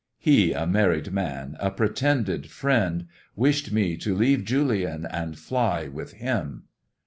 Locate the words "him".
6.13-6.63